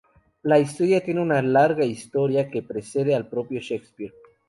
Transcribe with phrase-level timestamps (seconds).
[0.41, 4.15] La historia tiene una larga historia que precede al propio Shakespeare.